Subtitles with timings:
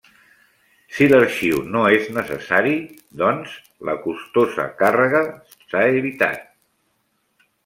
[0.99, 2.73] Si l'arxiu no és necessari,
[3.23, 3.53] doncs,
[3.91, 5.23] la costosa càrrega
[5.61, 6.51] s'ha evitat.